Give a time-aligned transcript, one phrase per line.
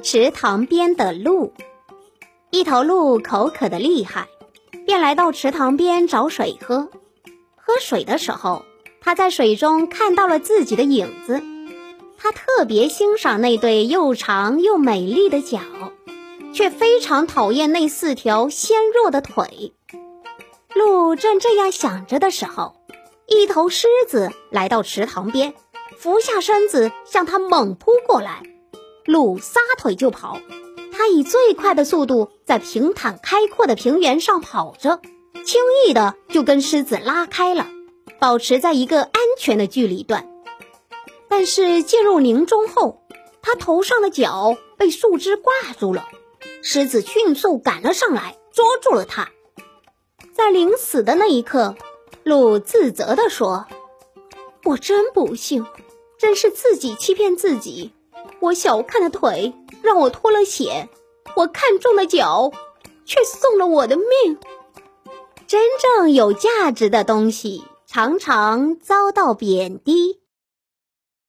[0.00, 1.52] 池塘边的鹿，
[2.50, 4.28] 一头鹿口渴的厉害，
[4.86, 6.88] 便来到池塘边找水喝。
[7.56, 8.62] 喝水的时候，
[9.00, 11.42] 它在水中看到了自己的影子。
[12.16, 15.60] 它特别欣赏那对又长又美丽的脚，
[16.54, 19.74] 却非常讨厌那四条纤弱的腿。
[20.74, 22.76] 鹿正这样想着的时候，
[23.26, 25.54] 一头狮子来到池塘边，
[25.96, 28.42] 俯下身子向它猛扑过来。
[29.08, 30.38] 鹿撒腿就跑，
[30.92, 35.00] 它以最快的速度在平坦开阔的平原上跑着，
[35.46, 37.66] 轻易的就跟狮子拉开了，
[38.20, 40.28] 保持在一个安全的距离段。
[41.26, 43.02] 但是进入林中后，
[43.40, 46.04] 它头上的角被树枝挂住了，
[46.60, 49.30] 狮子迅速赶了上来，捉住了它。
[50.34, 51.76] 在临死的那一刻，
[52.24, 53.64] 鹿自责地说
[54.64, 55.64] ：“我真不幸，
[56.18, 57.92] 真是自己欺骗自己。”
[58.40, 59.52] 我小看的腿
[59.82, 60.88] 让我脱了险，
[61.36, 62.50] 我看中了脚
[63.04, 64.38] 却送了我的命。
[65.46, 70.20] 真正有价值的东西常常遭到贬低。